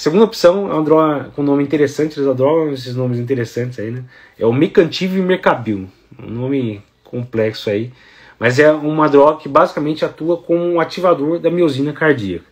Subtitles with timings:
[0.00, 4.02] segunda opção é uma droga com nome interessante, eles adoram esses nomes interessantes aí, né?
[4.38, 5.86] É o Mecantiv Mercabil,
[6.18, 7.92] um nome complexo aí,
[8.38, 12.46] mas é uma droga que basicamente atua como um ativador da miosina cardíaca.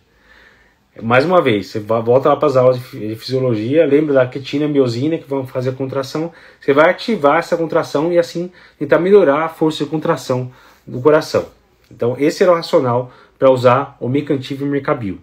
[1.01, 4.67] Mais uma vez, você volta lá para as aulas de fisiologia, lembra da quetina e
[4.67, 6.31] miosina que vão fazer a contração,
[6.61, 10.51] você vai ativar essa contração e assim tentar melhorar a força de contração
[10.85, 11.47] do coração.
[11.89, 15.19] Então esse era o racional para usar o Mecantiv Mercabil.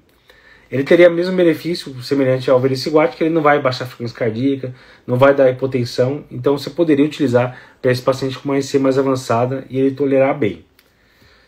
[0.70, 4.16] Ele teria o mesmo benefício semelhante ao vericiguat, que ele não vai baixar a frequência
[4.16, 4.74] cardíaca,
[5.06, 8.98] não vai dar hipotensão, então você poderia utilizar para esse paciente com uma EC mais
[8.98, 10.64] avançada e ele tolerar bem.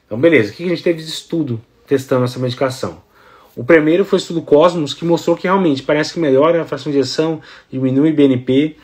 [0.07, 3.03] Então beleza, o que a gente teve de estudo testando essa medicação?
[3.57, 6.93] O primeiro foi o estudo Cosmos, que mostrou que realmente parece que melhora a fração
[6.93, 8.77] de injeção, diminui BNP.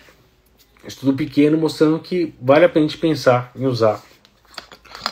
[0.85, 4.03] Estudo pequeno mostrando que vale a pena a gente pensar em usar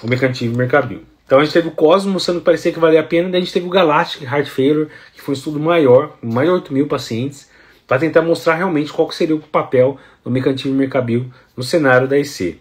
[0.03, 1.12] o mecanismo Mercabil.
[1.33, 3.43] Então a gente teve o Cosmos mostrando que parecia que valia a pena, daí a
[3.43, 6.87] gente teve o Galactic Heart Failure, que foi um estudo maior, mais de 8 mil
[6.87, 7.51] pacientes,
[7.87, 12.61] para tentar mostrar realmente qual seria o papel do mecanismo Mercabil no cenário da IC.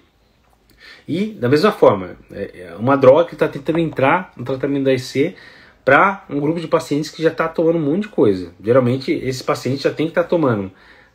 [1.05, 4.93] E, da mesma forma, é, é uma droga que está tentando entrar no tratamento da
[4.93, 5.35] IC
[5.83, 8.53] para um grupo de pacientes que já está tomando um monte de coisa.
[8.63, 10.71] Geralmente, esse paciente já tem que estar tá tomando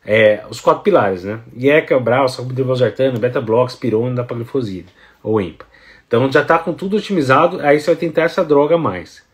[0.06, 1.40] é, os quatro pilares, né?
[1.56, 4.86] IECA, Brau, sacubitril/valsartano, beta-blox, pirona, dapaglifosina
[5.22, 5.66] ou EMPA.
[6.06, 9.24] Então já está com tudo otimizado, aí você vai tentar essa droga a mais.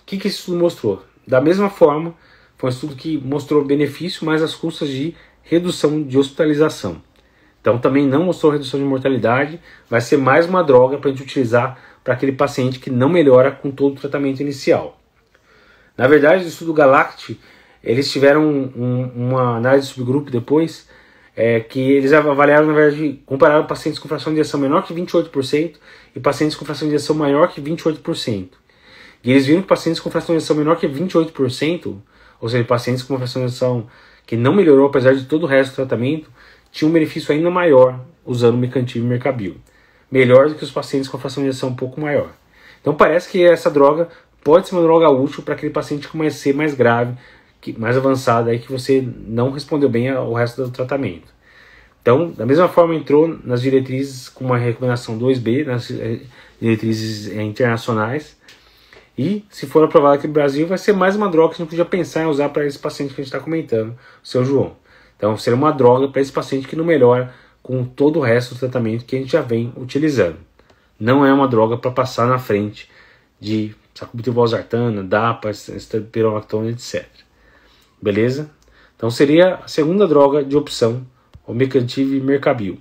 [0.00, 1.04] O que, que esse estudo mostrou?
[1.26, 2.14] Da mesma forma,
[2.56, 7.02] foi um estudo que mostrou benefício, mas as custas de redução de hospitalização.
[7.60, 11.22] Então também não mostrou redução de mortalidade, vai ser mais uma droga para a gente
[11.22, 14.98] utilizar para aquele paciente que não melhora com todo o tratamento inicial.
[15.94, 17.38] Na verdade, no estudo Galact,
[17.82, 20.88] eles tiveram um, um, uma análise de subgrupo depois,
[21.36, 25.76] é, que eles avaliaram, na verdade, compararam pacientes com fração de injeção menor que 28%
[26.14, 28.48] e pacientes com fração de injeção maior que 28%.
[29.22, 31.96] E eles viram que pacientes com fração de injeção menor que 28%,
[32.40, 33.86] ou seja, pacientes com fração de injeção
[34.26, 36.30] que não melhorou apesar de todo o resto do tratamento,
[36.70, 39.56] tinham um benefício ainda maior usando o mecantivo Mercabil
[40.10, 42.30] melhor do que os pacientes com fração de injeção um pouco maior.
[42.80, 44.08] Então parece que essa droga
[44.42, 47.14] pode ser uma droga útil para aquele paciente com uma EC mais grave,
[47.60, 51.28] que, mais avançada, aí, que você não respondeu bem ao resto do tratamento.
[52.02, 56.20] Então, da mesma forma, entrou nas diretrizes com uma recomendação 2B, nas eh,
[56.60, 58.36] diretrizes eh, internacionais.
[59.18, 61.70] E, se for aprovado aqui no Brasil, vai ser mais uma droga que a gente
[61.70, 63.90] podia pensar em usar para esse paciente que a gente está comentando,
[64.22, 64.76] o seu João.
[65.16, 68.60] Então, seria uma droga para esse paciente que não melhora com todo o resto do
[68.60, 70.38] tratamento que a gente já vem utilizando.
[70.98, 72.90] Não é uma droga para passar na frente
[73.38, 77.06] de sacubitril/valsartana, DAPA, esterpirolactona, etc.
[78.02, 78.50] Beleza?
[78.96, 81.06] Então seria a segunda droga de opção,
[81.46, 82.78] o Mecantiv Mercabil.